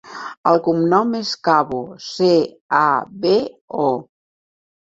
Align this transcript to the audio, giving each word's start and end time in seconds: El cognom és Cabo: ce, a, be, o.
El 0.51 0.55
cognom 0.67 1.11
és 1.19 1.33
Cabo: 1.49 1.81
ce, 2.07 2.31
a, 2.81 2.83
be, 3.27 3.35
o. 3.85 3.91